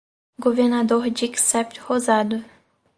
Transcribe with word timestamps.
Governador 0.39 1.11
Dix-Sept 1.11 1.77
Rosado 1.77 2.43